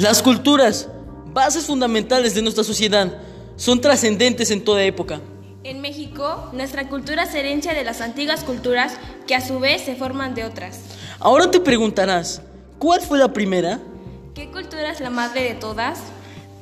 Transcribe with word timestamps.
Las 0.00 0.22
culturas, 0.22 0.88
bases 1.26 1.66
fundamentales 1.66 2.34
de 2.34 2.40
nuestra 2.40 2.64
sociedad, 2.64 3.18
son 3.56 3.82
trascendentes 3.82 4.50
en 4.50 4.64
toda 4.64 4.82
época. 4.82 5.20
En 5.62 5.82
México, 5.82 6.48
nuestra 6.54 6.88
cultura 6.88 7.24
es 7.24 7.34
herencia 7.34 7.74
de 7.74 7.84
las 7.84 8.00
antiguas 8.00 8.42
culturas 8.42 8.94
que 9.26 9.34
a 9.34 9.46
su 9.46 9.60
vez 9.60 9.82
se 9.82 9.96
forman 9.96 10.34
de 10.34 10.44
otras. 10.44 10.80
Ahora 11.18 11.50
te 11.50 11.60
preguntarás, 11.60 12.40
¿cuál 12.78 13.02
fue 13.02 13.18
la 13.18 13.34
primera? 13.34 13.78
¿Qué 14.34 14.50
cultura 14.50 14.90
es 14.90 15.00
la 15.00 15.10
madre 15.10 15.42
de 15.42 15.52
todas? 15.54 15.98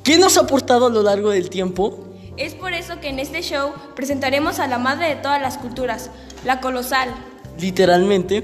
¿Qué 0.03 0.17
nos 0.17 0.37
ha 0.37 0.41
aportado 0.41 0.87
a 0.87 0.89
lo 0.89 1.01
largo 1.01 1.29
del 1.29 1.49
tiempo? 1.49 1.97
Es 2.35 2.55
por 2.55 2.73
eso 2.73 2.99
que 2.99 3.07
en 3.07 3.19
este 3.19 3.41
show 3.41 3.71
presentaremos 3.95 4.59
a 4.59 4.67
la 4.67 4.79
madre 4.79 5.07
de 5.07 5.15
todas 5.15 5.41
las 5.41 5.57
culturas, 5.57 6.09
la 6.43 6.59
colosal, 6.59 7.07
Literalmente. 7.57 8.43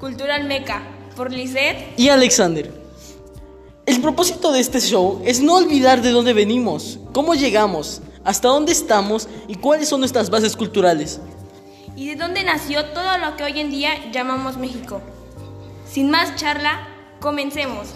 Cultura 0.00 0.36
Almeca, 0.36 0.80
por 1.16 1.30
Lisette 1.30 1.92
Y 1.98 2.08
Alexander. 2.08 2.81
El 3.84 4.00
propósito 4.00 4.52
de 4.52 4.60
este 4.60 4.80
show 4.80 5.20
es 5.24 5.40
no 5.40 5.56
olvidar 5.56 6.02
de 6.02 6.10
dónde 6.12 6.32
venimos, 6.32 7.00
cómo 7.12 7.34
llegamos, 7.34 8.00
hasta 8.22 8.46
dónde 8.46 8.70
estamos 8.70 9.28
y 9.48 9.56
cuáles 9.56 9.88
son 9.88 9.98
nuestras 10.00 10.30
bases 10.30 10.56
culturales. 10.56 11.20
y 11.96 12.08
de 12.08 12.16
dónde 12.16 12.42
nació 12.44 12.86
todo 12.86 13.18
lo 13.18 13.36
que 13.36 13.42
hoy 13.44 13.58
en 13.60 13.70
día 13.70 14.10
llamamos 14.12 14.56
México. 14.56 15.02
Sin 15.84 16.10
más 16.10 16.36
charla, 16.36 16.88
comencemos. 17.20 17.88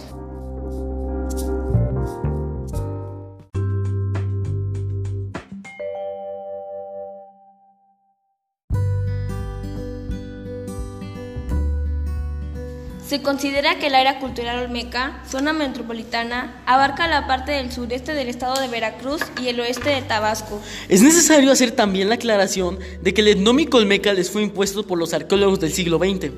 Se 13.06 13.22
considera 13.22 13.78
que 13.78 13.86
el 13.86 13.94
área 13.94 14.18
cultural 14.18 14.58
olmeca, 14.58 15.22
zona 15.30 15.52
metropolitana, 15.52 16.60
abarca 16.66 17.06
la 17.06 17.28
parte 17.28 17.52
del 17.52 17.70
sureste 17.70 18.14
del 18.14 18.28
estado 18.28 18.60
de 18.60 18.66
Veracruz 18.66 19.20
y 19.40 19.46
el 19.48 19.60
oeste 19.60 19.90
de 19.90 20.02
Tabasco. 20.02 20.60
Es 20.88 21.02
necesario 21.02 21.52
hacer 21.52 21.70
también 21.70 22.08
la 22.08 22.16
aclaración 22.16 22.80
de 23.02 23.14
que 23.14 23.20
el 23.20 23.28
etnómico 23.28 23.76
olmeca 23.78 24.12
les 24.12 24.28
fue 24.30 24.42
impuesto 24.42 24.84
por 24.84 24.98
los 24.98 25.14
arqueólogos 25.14 25.60
del 25.60 25.72
siglo 25.72 25.98
XX. 25.98 26.32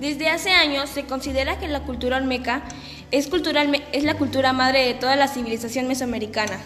Desde 0.00 0.28
hace 0.28 0.50
años 0.50 0.90
se 0.90 1.04
considera 1.04 1.58
que 1.60 1.68
la 1.68 1.80
cultura 1.84 2.16
olmeca 2.16 2.62
es, 3.12 3.28
cultural- 3.28 3.84
es 3.92 4.02
la 4.02 4.14
cultura 4.14 4.52
madre 4.52 4.86
de 4.86 4.94
toda 4.94 5.14
la 5.14 5.28
civilización 5.28 5.86
mesoamericana 5.86 6.58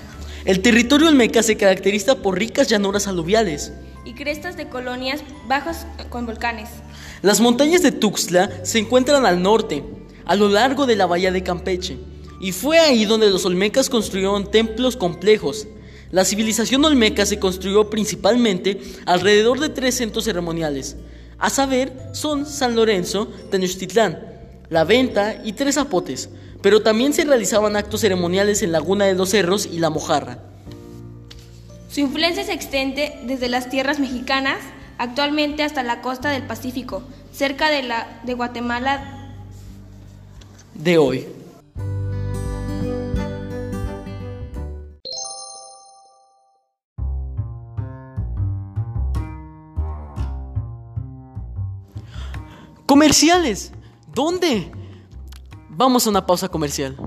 El 0.44 0.60
territorio 0.60 1.06
olmeca 1.06 1.40
se 1.44 1.56
caracteriza 1.56 2.16
por 2.16 2.36
ricas 2.36 2.68
llanuras 2.68 3.06
aluviales. 3.06 3.72
y 4.04 4.14
crestas 4.14 4.56
de 4.56 4.68
colonias 4.68 5.22
bajas 5.46 5.86
con 6.08 6.26
volcanes. 6.26 6.68
Las 7.22 7.40
montañas 7.40 7.82
de 7.82 7.92
Tuxtla 7.92 8.50
se 8.64 8.80
encuentran 8.80 9.24
al 9.24 9.40
norte, 9.40 9.84
a 10.24 10.34
lo 10.34 10.48
largo 10.48 10.86
de 10.86 10.96
la 10.96 11.06
bahía 11.06 11.30
de 11.30 11.44
Campeche, 11.44 11.98
y 12.40 12.50
fue 12.50 12.80
ahí 12.80 13.04
donde 13.04 13.30
los 13.30 13.46
olmecas 13.46 13.88
construyeron 13.88 14.50
templos 14.50 14.96
complejos. 14.96 15.68
La 16.10 16.24
civilización 16.24 16.84
olmeca 16.84 17.24
se 17.24 17.38
construyó 17.38 17.90
principalmente 17.90 18.80
alrededor 19.06 19.60
de 19.60 19.68
tres 19.68 19.94
centros 19.94 20.24
ceremoniales, 20.24 20.96
a 21.38 21.48
saber, 21.48 21.92
son 22.12 22.44
San 22.44 22.74
Lorenzo, 22.74 23.28
Tenochtitlán, 23.52 24.18
La 24.68 24.82
Venta 24.82 25.40
y 25.44 25.52
Tres 25.52 25.76
Zapotes, 25.76 26.28
pero 26.62 26.82
también 26.82 27.12
se 27.12 27.24
realizaban 27.24 27.76
actos 27.76 28.00
ceremoniales 28.00 28.62
en 28.62 28.72
Laguna 28.72 29.04
de 29.04 29.14
los 29.14 29.30
Cerros 29.30 29.66
y 29.66 29.78
La 29.78 29.90
Mojarra. 29.90 30.38
Su 31.90 32.00
influencia 32.00 32.44
se 32.44 32.52
extiende 32.52 33.18
desde 33.24 33.48
las 33.48 33.68
tierras 33.68 33.98
mexicanas 33.98 34.58
actualmente 34.96 35.64
hasta 35.64 35.82
la 35.82 36.00
costa 36.00 36.30
del 36.30 36.44
Pacífico, 36.44 37.02
cerca 37.32 37.68
de, 37.68 37.82
la, 37.82 38.20
de 38.22 38.34
Guatemala. 38.34 39.34
de 40.74 40.98
hoy. 40.98 41.26
Comerciales. 52.86 53.72
¿Dónde? 54.14 54.70
Vamos 55.74 56.06
a 56.06 56.10
una 56.10 56.26
pausa 56.26 56.50
comercial. 56.50 56.98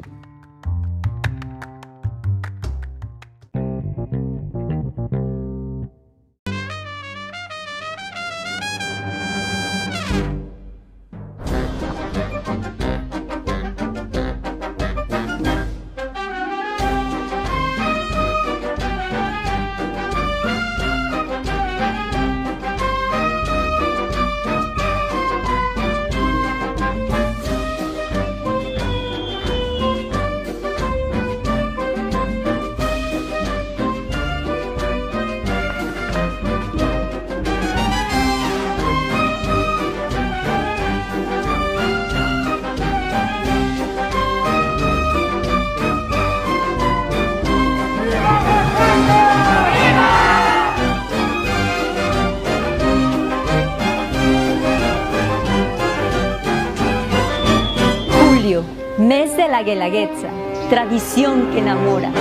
La 59.56 59.64
Guelaguetza, 59.64 60.28
tradición 60.70 61.50
que 61.54 61.60
enamora. 61.60 62.12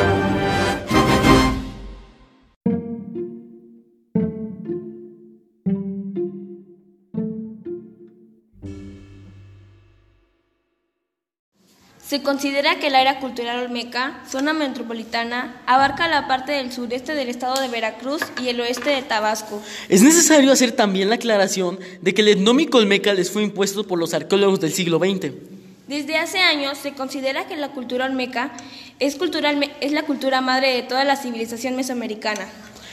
Se 12.06 12.22
considera 12.22 12.78
que 12.78 12.86
el 12.86 12.94
área 12.94 13.18
cultural 13.18 13.64
olmeca, 13.64 14.22
zona 14.30 14.52
metropolitana, 14.52 15.60
abarca 15.66 16.06
la 16.06 16.28
parte 16.28 16.52
del 16.52 16.70
sureste 16.70 17.16
del 17.16 17.28
estado 17.28 17.60
de 17.60 17.66
Veracruz 17.66 18.22
y 18.40 18.46
el 18.46 18.60
oeste 18.60 18.90
de 18.90 19.02
Tabasco. 19.02 19.60
Es 19.88 20.02
necesario 20.02 20.52
hacer 20.52 20.70
también 20.70 21.08
la 21.08 21.16
aclaración 21.16 21.80
de 22.00 22.14
que 22.14 22.22
el 22.22 22.28
etnómico 22.28 22.78
olmeca 22.78 23.12
les 23.12 23.32
fue 23.32 23.42
impuesto 23.42 23.84
por 23.88 23.98
los 23.98 24.14
arqueólogos 24.14 24.60
del 24.60 24.72
siglo 24.72 25.00
XX. 25.00 25.53
Desde 25.88 26.16
hace 26.16 26.38
años 26.38 26.78
se 26.78 26.94
considera 26.94 27.46
que 27.46 27.56
la 27.56 27.70
cultura 27.72 28.06
olmeca 28.06 28.52
es, 29.00 29.16
cultural- 29.16 29.70
es 29.80 29.92
la 29.92 30.04
cultura 30.04 30.40
madre 30.40 30.74
de 30.74 30.82
toda 30.82 31.04
la 31.04 31.16
civilización 31.16 31.76
mesoamericana 31.76 32.48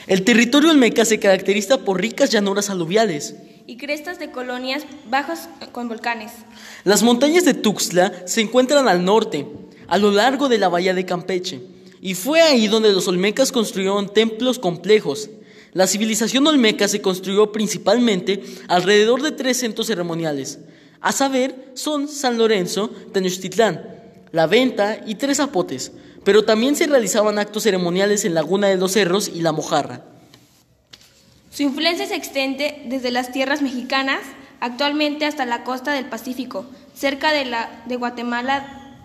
El 0.06 0.24
territorio 0.24 0.70
olmeca 0.70 1.04
se 1.04 1.18
caracteriza 1.18 1.78
por 1.84 2.00
ricas 2.00 2.30
llanuras 2.30 2.68
aluviales. 2.70 3.34
y 3.66 3.76
crestas 3.76 4.18
de 4.18 4.30
colonias 4.32 4.82
bajas 5.08 5.48
con 5.70 5.88
volcanes. 5.88 6.32
Las 6.84 7.02
montañas 7.04 7.44
de 7.44 7.54
Tuxtla 7.54 8.26
se 8.26 8.40
encuentran 8.40 8.88
al 8.88 9.04
norte, 9.04 9.46
a 9.86 9.98
lo 9.98 10.10
largo 10.10 10.48
de 10.48 10.58
la 10.58 10.68
bahía 10.68 10.92
de 10.94 11.06
Campeche, 11.06 11.60
y 12.00 12.14
fue 12.14 12.40
ahí 12.42 12.66
donde 12.66 12.92
los 12.92 13.06
olmecas 13.06 13.52
construyeron 13.52 14.12
templos 14.12 14.58
complejos. 14.58 15.30
La 15.74 15.86
civilización 15.86 16.44
olmeca 16.48 16.88
se 16.88 17.00
construyó 17.00 17.52
principalmente 17.52 18.42
alrededor 18.66 19.22
de 19.22 19.30
tres 19.30 19.58
centros 19.58 19.86
ceremoniales, 19.86 20.58
a 21.02 21.12
saber, 21.12 21.72
son 21.74 22.08
San 22.08 22.38
Lorenzo, 22.38 22.88
Tenochtitlán, 23.12 23.84
La 24.30 24.46
Venta 24.46 25.00
y 25.04 25.16
Tres 25.16 25.38
Zapotes, 25.38 25.92
pero 26.24 26.44
también 26.44 26.76
se 26.76 26.86
realizaban 26.86 27.38
actos 27.38 27.64
ceremoniales 27.64 28.24
en 28.24 28.34
Laguna 28.34 28.68
de 28.68 28.76
los 28.76 28.92
Cerros 28.92 29.28
y 29.28 29.42
La 29.42 29.52
Mojarra. 29.52 30.04
Su 31.50 31.64
influencia 31.64 32.06
se 32.06 32.14
extiende 32.14 32.84
desde 32.86 33.10
las 33.10 33.32
tierras 33.32 33.60
mexicanas 33.60 34.20
actualmente 34.60 35.26
hasta 35.26 35.44
la 35.44 35.64
costa 35.64 35.92
del 35.92 36.06
Pacífico, 36.06 36.64
cerca 36.94 37.32
de, 37.32 37.44
la, 37.44 37.82
de 37.86 37.96
Guatemala. 37.96 39.04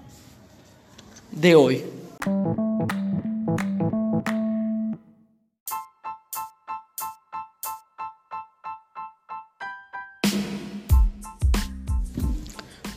de 1.31 1.55
hoy. 1.55 1.83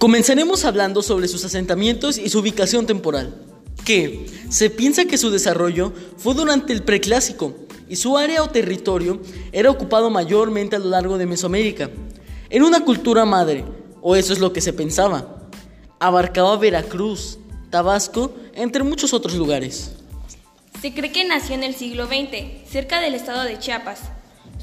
Comenzaremos 0.00 0.64
hablando 0.64 1.02
sobre 1.02 1.28
sus 1.28 1.44
asentamientos 1.44 2.16
y 2.16 2.30
su 2.30 2.38
ubicación 2.38 2.86
temporal, 2.86 3.34
que 3.84 4.24
se 4.48 4.70
piensa 4.70 5.04
que 5.04 5.18
su 5.18 5.28
desarrollo 5.28 5.92
fue 6.16 6.32
durante 6.32 6.72
el 6.72 6.82
preclásico 6.82 7.54
y 7.86 7.96
su 7.96 8.16
área 8.16 8.42
o 8.42 8.48
territorio 8.48 9.20
era 9.52 9.70
ocupado 9.70 10.08
mayormente 10.08 10.74
a 10.74 10.78
lo 10.78 10.88
largo 10.88 11.18
de 11.18 11.26
Mesoamérica. 11.26 11.90
Era 12.48 12.64
una 12.64 12.82
cultura 12.82 13.26
madre, 13.26 13.62
o 14.00 14.16
eso 14.16 14.32
es 14.32 14.38
lo 14.38 14.54
que 14.54 14.62
se 14.62 14.72
pensaba. 14.72 15.50
Abarcaba 15.98 16.56
Veracruz, 16.56 17.38
Tabasco, 17.68 18.32
entre 18.54 18.82
muchos 18.84 19.12
otros 19.12 19.34
lugares. 19.34 19.96
Se 20.80 20.94
cree 20.94 21.12
que 21.12 21.26
nació 21.26 21.56
en 21.56 21.62
el 21.62 21.74
siglo 21.74 22.06
XX, 22.06 22.66
cerca 22.66 23.00
del 23.00 23.14
estado 23.14 23.42
de 23.42 23.58
Chiapas. 23.58 24.00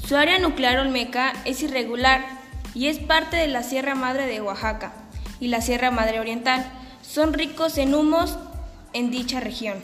Su 0.04 0.16
área 0.16 0.40
nuclear 0.40 0.80
olmeca 0.80 1.32
es 1.44 1.62
irregular 1.62 2.26
y 2.74 2.88
es 2.88 2.98
parte 2.98 3.36
de 3.36 3.46
la 3.46 3.62
Sierra 3.62 3.94
Madre 3.94 4.26
de 4.26 4.40
Oaxaca 4.40 4.97
y 5.40 5.48
la 5.48 5.60
Sierra 5.60 5.90
Madre 5.90 6.20
Oriental. 6.20 6.70
Son 7.02 7.32
ricos 7.32 7.78
en 7.78 7.94
humos 7.94 8.36
en 8.92 9.10
dicha 9.10 9.40
región. 9.40 9.78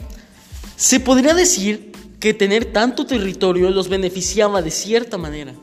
Se 0.77 1.01
podría 1.01 1.35
decir 1.35 1.93
que 2.21 2.35
tener 2.35 2.73
tanto 2.73 3.07
territorio 3.07 3.71
los 3.71 3.89
beneficiaba 3.89 4.63
de 4.63 4.71
cierta 4.71 5.19
manera. 5.19 5.55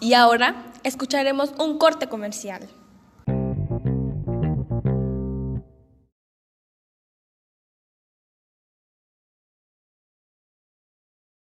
Y 0.00 0.14
ahora 0.14 0.64
escucharemos 0.82 1.52
un 1.58 1.76
corte 1.78 2.08
comercial. 2.08 2.66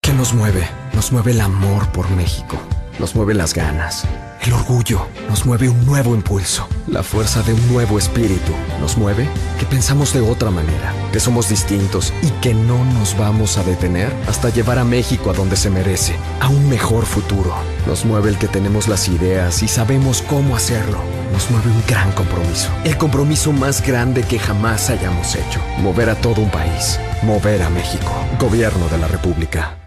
¿Qué 0.01 0.13
nos 0.13 0.33
mueve? 0.33 0.67
Nos 0.99 1.13
mueve 1.13 1.31
el 1.31 1.39
amor 1.39 1.89
por 1.93 2.09
México. 2.11 2.57
Nos 2.99 3.15
mueve 3.15 3.33
las 3.33 3.53
ganas. 3.53 4.05
El 4.41 4.51
orgullo 4.51 5.07
nos 5.29 5.45
mueve 5.45 5.69
un 5.69 5.85
nuevo 5.85 6.13
impulso, 6.13 6.67
la 6.87 7.03
fuerza 7.03 7.41
de 7.41 7.53
un 7.53 7.67
nuevo 7.71 7.97
espíritu. 7.97 8.51
Nos 8.81 8.97
mueve 8.97 9.29
que 9.57 9.65
pensamos 9.65 10.11
de 10.11 10.19
otra 10.19 10.51
manera, 10.51 10.93
que 11.13 11.21
somos 11.21 11.47
distintos 11.47 12.13
y 12.21 12.27
que 12.41 12.53
no 12.53 12.83
nos 12.83 13.17
vamos 13.17 13.57
a 13.57 13.63
detener 13.63 14.13
hasta 14.27 14.49
llevar 14.49 14.77
a 14.77 14.83
México 14.83 15.29
a 15.29 15.33
donde 15.33 15.55
se 15.55 15.69
merece, 15.69 16.17
a 16.41 16.49
un 16.49 16.67
mejor 16.67 17.05
futuro. 17.05 17.55
Nos 17.87 18.03
mueve 18.03 18.31
el 18.31 18.37
que 18.37 18.49
tenemos 18.49 18.89
las 18.89 19.07
ideas 19.07 19.63
y 19.63 19.69
sabemos 19.69 20.21
cómo 20.21 20.57
hacerlo. 20.57 20.99
Nos 21.31 21.49
mueve 21.49 21.71
un 21.71 21.81
gran 21.87 22.11
compromiso, 22.11 22.69
el 22.83 22.97
compromiso 22.97 23.53
más 23.53 23.87
grande 23.87 24.23
que 24.23 24.37
jamás 24.37 24.89
hayamos 24.89 25.33
hecho. 25.35 25.61
Mover 25.77 26.09
a 26.09 26.15
todo 26.15 26.41
un 26.41 26.51
país, 26.51 26.99
mover 27.23 27.63
a 27.63 27.69
México. 27.69 28.11
Gobierno 28.37 28.89
de 28.89 28.97
la 28.97 29.07
República. 29.07 29.78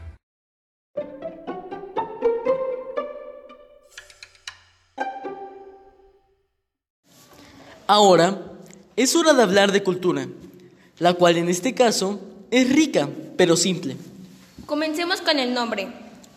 Ahora 7.87 8.41
es 8.97 9.17
hora 9.17 9.33
de 9.33 9.43
hablar 9.43 9.73
de 9.73 9.83
cultura, 9.83 10.27
la 10.99 11.15
cual 11.15 11.37
en 11.37 11.49
este 11.49 11.75
caso 11.75 12.21
es 12.51 12.69
rica, 12.73 13.09
pero 13.37 13.57
simple. 13.57 13.97
Comencemos 14.67 15.21
con 15.21 15.39
el 15.39 15.55
nombre. 15.55 15.89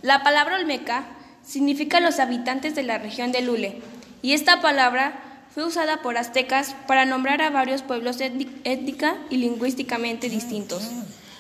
La 0.02 0.24
palabra 0.24 0.56
olmeca 0.56 1.08
significa 1.46 2.00
los 2.00 2.20
habitantes 2.20 2.76
de 2.76 2.84
la 2.84 2.98
región 2.98 3.32
de 3.32 3.42
Lule, 3.42 3.82
y 4.22 4.34
esta 4.34 4.62
palabra 4.62 5.22
fue 5.54 5.66
usada 5.66 6.02
por 6.02 6.18
aztecas 6.18 6.76
para 6.88 7.06
nombrar 7.06 7.42
a 7.42 7.50
varios 7.50 7.82
pueblos 7.82 8.18
étnica 8.20 9.18
y 9.30 9.38
lingüísticamente 9.38 10.30
distintos. 10.30 10.84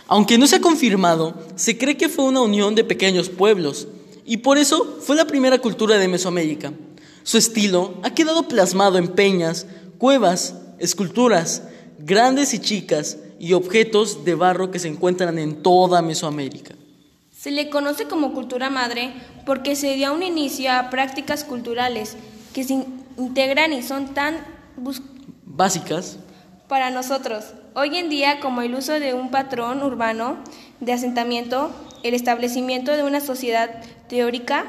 Aunque 0.07 0.38
no 0.38 0.46
se 0.46 0.57
ha 0.57 0.62
confirmado, 0.62 1.34
se 1.56 1.78
cree 1.78 1.98
que 1.98 2.10
fue 2.10 2.25
una 2.25 2.42
unión 2.42 2.75
de 2.75 2.84
pequeños 2.84 3.30
pueblos, 3.30 3.88
y 4.25 4.38
por 4.38 4.57
eso 4.57 5.00
fue 5.02 5.16
la 5.16 5.25
primera 5.25 5.57
cultura 5.60 5.98
de 5.98 6.07
Mesoamérica. 6.07 6.72
Su 7.24 7.38
estilo 7.38 7.96
ha 8.04 8.13
quedado 8.13 8.48
plasmado 8.48 9.00
en 9.00 9.07
peñas, 9.07 9.66
cuevas, 9.97 10.56
esculturas, 10.80 11.63
grandes 12.00 12.53
y 12.53 12.59
chicas, 12.59 13.18
y 13.39 13.53
objetos 13.53 14.25
de 14.25 14.36
barro 14.36 14.71
que 14.71 14.80
se 14.80 14.88
encuentran 14.88 15.38
en 15.38 15.62
toda 15.62 16.01
Mesoamérica. 16.01 16.74
Se 17.31 17.51
le 17.51 17.69
conoce 17.69 18.06
como 18.06 18.33
cultura 18.33 18.69
madre 18.69 19.13
porque 19.45 19.75
se 19.75 19.95
dio 19.95 20.13
un 20.13 20.24
inicio 20.24 20.71
a 20.71 20.89
prácticas 20.89 21.44
culturales 21.44 22.15
que 22.53 22.63
se 22.63 22.86
integran 23.18 23.74
y 23.74 23.83
son 23.83 24.13
tan 24.13 24.38
básicas 25.44 26.18
para 26.68 26.89
nosotros. 26.89 27.53
Hoy 27.75 27.97
en 27.97 28.09
día, 28.09 28.39
como 28.39 28.62
el 28.62 28.74
uso 28.74 28.94
de 28.94 29.13
un 29.13 29.30
patrón 29.30 29.83
urbano 29.83 30.38
de 30.80 30.94
asentamiento, 30.94 31.71
el 32.03 32.13
establecimiento 32.13 32.94
de 32.94 33.03
una 33.03 33.19
sociedad 33.19 33.81
teórica 34.07 34.65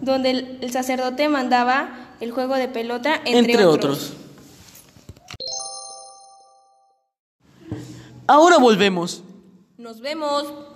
donde 0.00 0.30
el, 0.60 0.72
sacerdote 0.72 1.28
mandaba 1.28 2.16
el 2.20 2.32
juego 2.32 2.56
de 2.56 2.68
pelota, 2.68 3.20
entre, 3.24 3.64
otros. 3.64 4.14
Ahora 8.32 8.58
volvemos. 8.58 9.24
Nos 9.76 10.00
vemos. 10.00 10.70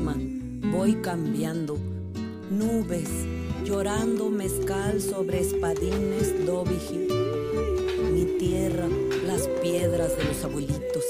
Voy 0.00 0.94
cambiando. 0.96 1.76
Nubes, 2.50 3.08
llorando 3.64 4.30
mezcal 4.30 5.00
sobre 5.00 5.40
espadines 5.40 6.46
dobiji. 6.46 7.08
Mi 8.12 8.24
tierra, 8.38 8.88
las 9.26 9.48
piedras 9.62 10.16
de 10.16 10.24
los 10.24 10.44
abuelitos. 10.44 11.04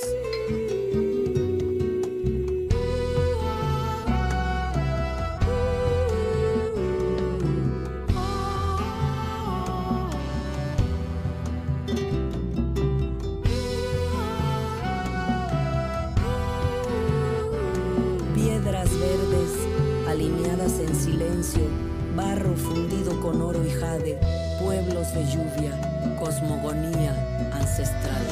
Barro 22.16 22.56
fundido 22.56 23.20
con 23.20 23.42
oro 23.42 23.62
y 23.64 23.70
jade, 23.70 24.18
pueblos 24.62 25.12
de 25.12 25.24
lluvia, 25.26 26.16
cosmogonía 26.18 27.50
ancestral. 27.52 28.24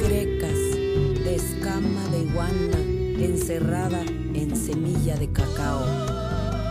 Grecas 0.00 0.58
de 1.24 1.36
escama 1.36 2.08
de 2.10 2.22
iguana 2.22 2.78
encerrada 3.20 4.02
en 4.34 4.56
semilla 4.56 5.16
de 5.16 5.30
cacao. 5.32 5.84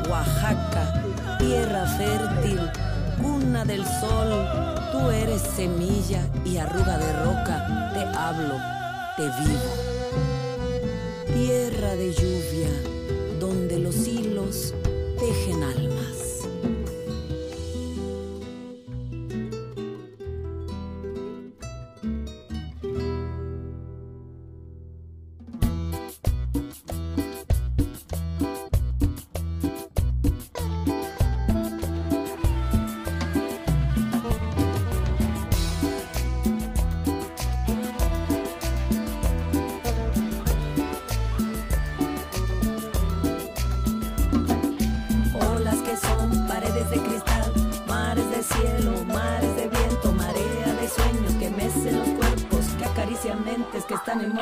Oaxaca, 0.09 1.03
tierra 1.39 1.85
fértil, 1.97 2.59
cuna 3.21 3.63
del 3.65 3.85
sol, 3.85 4.29
tú 4.91 5.09
eres 5.09 5.41
semilla 5.41 6.27
y 6.45 6.57
arruga 6.57 6.97
de 6.97 7.13
roca, 7.23 7.91
te 7.93 8.03
hablo, 8.17 8.55
te 9.17 9.23
vivo. 9.43 9.71
Tierra 11.33 11.95
de 11.95 12.13
lluvia, 12.13 12.69
donde 13.39 13.79
los 13.79 14.07
hilos 14.07 14.73
tejen 15.19 15.63
almas. 15.63 16.00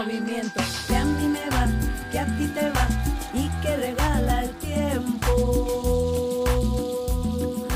movimiento, 0.03 0.61
que 0.87 0.95
a 0.95 1.03
mí 1.03 1.27
me 1.27 1.49
va, 1.49 1.67
que 2.11 2.19
a 2.19 2.37
ti 2.37 2.47
te 2.47 2.69
va 2.69 2.87
y 3.33 3.49
que 3.61 3.75
regala 3.75 4.43
el 4.43 4.51
tiempo. 4.59 6.45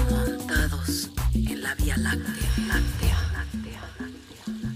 Montados 0.09 1.09
en 1.33 1.61
la 1.61 1.75
Vía 1.75 1.97
Láctea. 1.97 2.33
láctea, 2.67 3.17
láctea, 3.33 3.81
láctea 3.99 4.71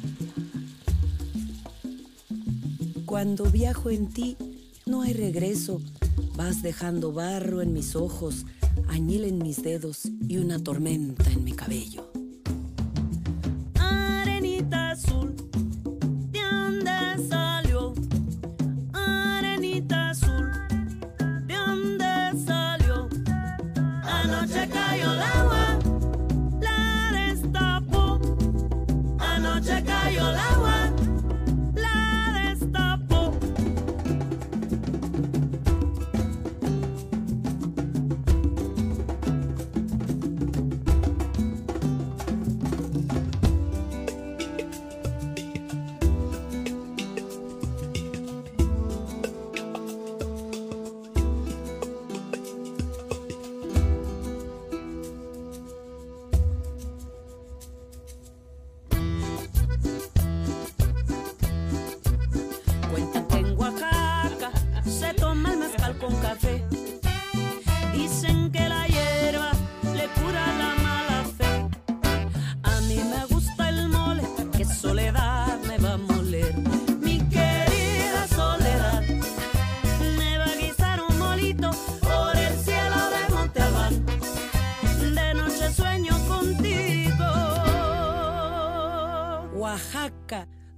Cuando 3.05 3.45
viajo 3.45 3.89
en 3.91 4.07
ti, 4.07 4.35
no 4.85 5.03
hay 5.03 5.13
regreso. 5.13 5.81
Vas 6.35 6.61
dejando 6.61 7.13
barro 7.13 7.61
en 7.61 7.71
mis 7.71 7.95
ojos, 7.95 8.45
añil 8.89 9.23
en 9.23 9.37
mis 9.37 9.63
dedos 9.63 10.09
y 10.27 10.37
una 10.37 10.59
tormenta 10.59 11.31
en 11.31 11.45
mi 11.45 11.53
cabello. 11.53 11.96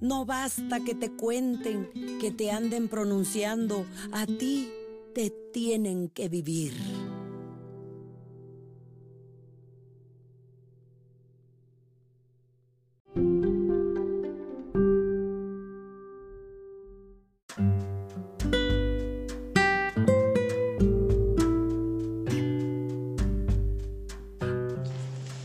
No 0.00 0.24
basta 0.24 0.80
que 0.80 0.94
te 0.94 1.10
cuenten, 1.10 2.18
que 2.20 2.30
te 2.30 2.50
anden 2.50 2.88
pronunciando, 2.88 3.86
a 4.12 4.26
ti 4.26 4.70
te 5.14 5.30
tienen 5.52 6.08
que 6.08 6.28
vivir. 6.28 6.74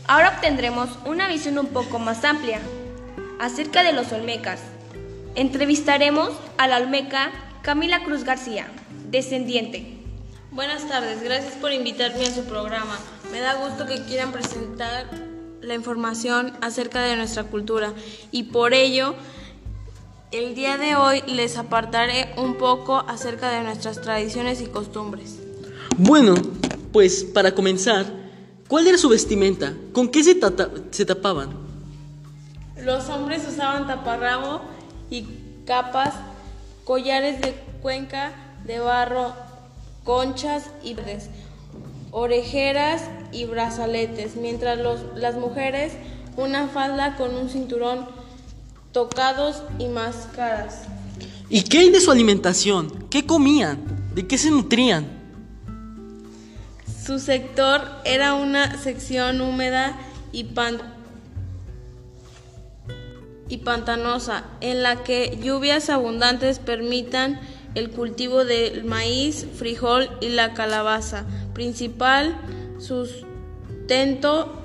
Ahora 0.08 0.34
obtendremos 0.36 0.88
una 1.04 1.28
visión 1.28 1.58
un 1.58 1.66
poco 1.66 1.98
más 1.98 2.24
amplia 2.24 2.60
acerca 3.38 3.82
de 3.82 3.92
los 3.92 4.12
olmecas. 4.12 4.60
Entrevistaremos 5.34 6.30
a 6.58 6.66
la 6.66 6.78
olmeca 6.78 7.30
Camila 7.62 8.02
Cruz 8.04 8.24
García, 8.24 8.68
descendiente. 9.10 9.92
Buenas 10.50 10.88
tardes, 10.88 11.22
gracias 11.22 11.54
por 11.54 11.72
invitarme 11.72 12.24
a 12.24 12.34
su 12.34 12.44
programa. 12.44 12.98
Me 13.30 13.40
da 13.40 13.54
gusto 13.54 13.86
que 13.86 14.02
quieran 14.04 14.32
presentar 14.32 15.10
la 15.60 15.74
información 15.74 16.52
acerca 16.60 17.02
de 17.02 17.16
nuestra 17.16 17.44
cultura 17.44 17.92
y 18.30 18.44
por 18.44 18.72
ello 18.72 19.14
el 20.32 20.54
día 20.54 20.78
de 20.78 20.96
hoy 20.96 21.22
les 21.26 21.56
apartaré 21.56 22.32
un 22.36 22.54
poco 22.56 22.98
acerca 23.08 23.50
de 23.50 23.62
nuestras 23.64 24.00
tradiciones 24.00 24.60
y 24.60 24.66
costumbres. 24.66 25.38
Bueno, 25.98 26.34
pues 26.92 27.24
para 27.24 27.54
comenzar, 27.54 28.06
¿cuál 28.68 28.86
era 28.86 28.96
su 28.96 29.08
vestimenta? 29.08 29.74
¿Con 29.92 30.08
qué 30.08 30.22
se, 30.24 30.34
tata- 30.34 30.70
se 30.90 31.04
tapaban? 31.04 31.65
Los 32.86 33.08
hombres 33.08 33.42
usaban 33.48 33.88
taparrabo 33.88 34.60
y 35.10 35.26
capas, 35.66 36.14
collares 36.84 37.40
de 37.40 37.52
cuenca 37.82 38.30
de 38.64 38.78
barro, 38.78 39.32
conchas 40.04 40.66
y 40.84 40.94
verdes, 40.94 41.28
orejeras 42.12 43.02
y 43.32 43.44
brazaletes, 43.46 44.36
mientras 44.36 44.78
los- 44.78 45.00
las 45.16 45.34
mujeres 45.34 45.94
una 46.36 46.68
falda 46.68 47.16
con 47.16 47.34
un 47.34 47.48
cinturón, 47.50 48.06
tocados 48.92 49.64
y 49.80 49.88
máscaras. 49.88 50.82
¿Y 51.48 51.62
qué 51.62 51.78
hay 51.78 51.90
de 51.90 52.00
su 52.00 52.12
alimentación? 52.12 53.08
¿Qué 53.10 53.26
comían? 53.26 53.80
¿De 54.14 54.28
qué 54.28 54.38
se 54.38 54.52
nutrían? 54.52 55.06
Su 57.04 57.18
sector 57.18 57.82
era 58.04 58.34
una 58.34 58.78
sección 58.80 59.40
húmeda 59.40 59.96
y, 60.30 60.44
pan- 60.44 60.94
y 63.48 63.58
pantanosa, 63.58 64.44
en 64.60 64.82
la 64.82 65.04
que 65.04 65.38
lluvias 65.42 65.90
abundantes 65.90 66.58
permitan 66.58 67.40
el 67.74 67.90
cultivo 67.90 68.44
del 68.44 68.84
maíz, 68.84 69.46
frijol 69.56 70.08
y 70.20 70.30
la 70.30 70.54
calabaza. 70.54 71.24
Principal 71.52 72.36
sustento 72.78 74.62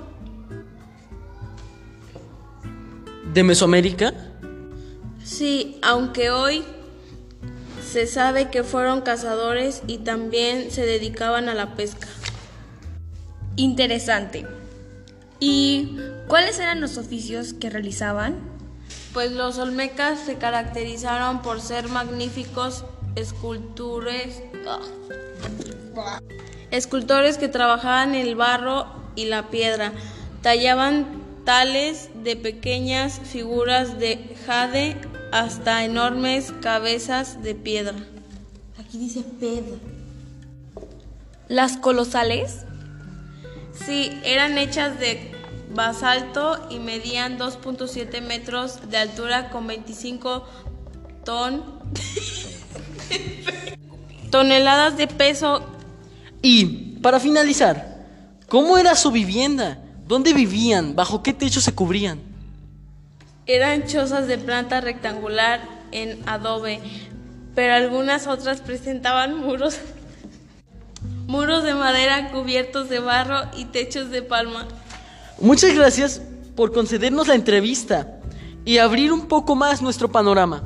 ¿De 3.32 3.42
Mesoamérica? 3.42 4.12
Sí, 5.24 5.78
aunque 5.80 6.30
hoy 6.30 6.62
se 7.82 8.06
sabe 8.06 8.50
que 8.50 8.62
fueron 8.62 9.00
cazadores 9.00 9.82
y 9.86 9.98
también 9.98 10.70
se 10.70 10.84
dedicaban 10.84 11.48
a 11.48 11.54
la 11.54 11.74
pesca. 11.74 12.08
Interesante. 13.56 14.46
¿Y 15.40 15.96
cuáles 16.28 16.58
eran 16.58 16.82
los 16.82 16.98
oficios 16.98 17.54
que 17.54 17.70
realizaban? 17.70 18.51
Pues 19.12 19.32
los 19.32 19.58
olmecas 19.58 20.20
se 20.20 20.38
caracterizaron 20.38 21.42
por 21.42 21.60
ser 21.60 21.88
magníficos 21.88 22.84
escultores, 23.14 24.42
escultores 26.70 27.36
que 27.36 27.48
trabajaban 27.48 28.14
el 28.14 28.34
barro 28.36 28.86
y 29.14 29.26
la 29.26 29.50
piedra. 29.50 29.92
Tallaban 30.40 31.22
tales 31.44 32.08
de 32.22 32.36
pequeñas 32.36 33.20
figuras 33.20 33.98
de 33.98 34.34
jade 34.46 34.96
hasta 35.30 35.84
enormes 35.84 36.52
cabezas 36.62 37.42
de 37.42 37.54
piedra. 37.54 37.96
Aquí 38.78 38.98
dice 38.98 39.22
piedra. 39.22 39.76
¿Las 41.48 41.76
colosales? 41.76 42.64
Sí, 43.86 44.18
eran 44.24 44.56
hechas 44.58 44.98
de 44.98 45.32
basalto 45.74 46.68
y 46.70 46.78
medían 46.78 47.38
2.7 47.38 48.20
metros 48.22 48.90
de 48.90 48.98
altura 48.98 49.50
con 49.50 49.66
25 49.66 50.46
ton 51.24 51.62
toneladas 54.30 54.96
de 54.96 55.06
peso. 55.06 55.64
Y, 56.40 56.98
para 57.00 57.20
finalizar, 57.20 58.06
¿cómo 58.48 58.78
era 58.78 58.94
su 58.94 59.10
vivienda? 59.10 59.78
¿Dónde 60.06 60.32
vivían? 60.32 60.96
¿Bajo 60.96 61.22
qué 61.22 61.32
techo 61.32 61.60
se 61.60 61.74
cubrían? 61.74 62.20
Eran 63.46 63.86
chozas 63.86 64.26
de 64.26 64.38
planta 64.38 64.80
rectangular 64.80 65.60
en 65.92 66.18
adobe, 66.26 66.80
pero 67.54 67.74
algunas 67.74 68.26
otras 68.26 68.60
presentaban 68.60 69.36
muros 69.36 69.78
muros 71.26 71.64
de 71.64 71.74
madera 71.74 72.30
cubiertos 72.30 72.88
de 72.88 72.98
barro 72.98 73.42
y 73.56 73.66
techos 73.66 74.10
de 74.10 74.22
palma. 74.22 74.66
Muchas 75.42 75.74
gracias 75.74 76.22
por 76.54 76.72
concedernos 76.72 77.26
la 77.26 77.34
entrevista 77.34 78.20
y 78.64 78.78
abrir 78.78 79.12
un 79.12 79.26
poco 79.26 79.56
más 79.56 79.82
nuestro 79.82 80.12
panorama. 80.12 80.62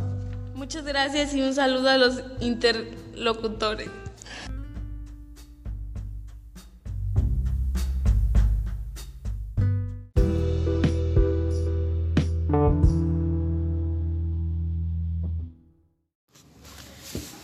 Muchas 0.54 0.84
gracias 0.84 1.32
y 1.34 1.40
un 1.40 1.54
saludo 1.54 1.88
a 1.88 1.96
los 1.96 2.20
interlocutores. 2.40 3.88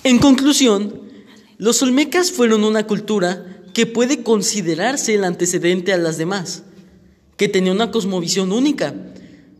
En 0.04 0.18
conclusión, 0.18 1.00
los 1.56 1.82
olmecas 1.82 2.30
fueron 2.30 2.62
una 2.64 2.86
cultura 2.86 3.46
que 3.72 3.86
puede 3.86 4.22
considerarse 4.22 5.14
el 5.14 5.24
antecedente 5.24 5.94
a 5.94 5.96
las 5.96 6.18
demás, 6.18 6.64
que 7.42 7.48
tenía 7.48 7.72
una 7.72 7.90
cosmovisión 7.90 8.52
única, 8.52 8.94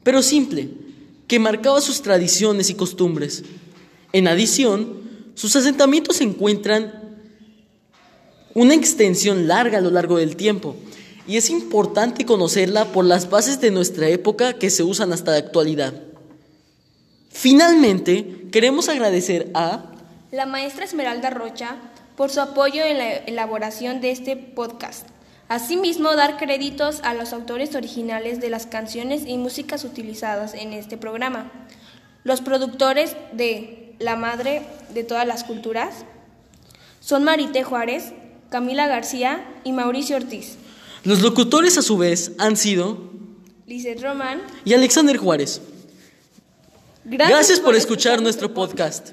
pero 0.05 0.23
simple, 0.23 0.69
que 1.27 1.41
marcaba 1.41 1.81
sus 1.81 2.01
tradiciones 2.01 2.71
y 2.71 2.75
costumbres, 2.75 3.43
En 4.13 4.29
adición, 4.29 5.03
sus 5.35 5.57
asentamientos 5.57 6.21
encuentran 6.21 7.19
una 8.55 8.75
extensión 8.75 9.49
larga 9.49 9.79
a 9.79 9.81
lo 9.81 9.91
largo 9.91 10.19
del 10.19 10.37
tiempo 10.37 10.77
y 11.27 11.39
es 11.39 11.51
importante 11.51 12.25
conocerla 12.25 12.85
por 12.85 13.05
las 13.05 13.29
bases 13.29 13.61
de 13.61 13.73
nuestra 13.73 14.09
época 14.09 14.53
que 14.53 14.71
se 14.71 14.85
usan 14.85 15.13
hasta 15.13 15.33
la 15.33 15.39
actualidad. 15.39 15.93
Finalmente, 17.31 18.47
queremos 18.53 18.89
agradecer 18.89 19.51
a 19.55 19.91
la 20.31 20.47
maestra 20.47 20.85
Esmeralda 20.85 21.31
Rocha 21.31 21.79
por 22.17 22.31
su 22.31 22.41
apoyo 22.41 22.85
en 22.85 22.99
la 22.99 23.13
elaboración 23.13 24.01
de 24.01 24.13
este 24.13 24.37
podcast. 24.37 25.09
Asimismo, 25.49 26.15
dar 26.17 26.39
créditos 26.39 27.01
a 27.03 27.15
los 27.15 27.33
autores 27.33 27.75
originales 27.75 28.41
de 28.41 28.51
las 28.51 28.67
canciones 28.67 29.25
y 29.27 29.37
músicas 29.37 29.85
utilizadas 29.85 30.55
en 30.55 30.73
este 30.73 30.97
programa. 30.97 31.51
Los 32.25 32.41
productores 32.41 33.17
de 33.33 33.95
La 33.99 34.17
Madre 34.17 34.63
de 34.95 35.05
todas 35.05 35.27
las 35.27 35.45
culturas 35.45 36.05
son 37.01 37.25
Marité 37.25 37.65
Juárez, 37.65 38.13
Camila 38.49 38.87
García 38.87 39.45
y 39.65 39.73
Mauricio 39.73 40.17
Ortiz. 40.17 40.57
Los 41.05 41.21
locutores 41.21 41.77
a 41.79 41.83
su 41.83 41.99
vez 41.99 42.33
han 42.39 42.57
sido 42.57 43.11
Lizeth 43.67 44.01
Román 44.03 44.41
y 44.65 44.75
Alexander 44.75 45.17
Juárez. 45.17 45.61
Gracias, 47.05 47.59
por 47.59 47.75
escuchar 47.75 48.23
nuestro 48.23 48.55
podcast. 48.55 49.11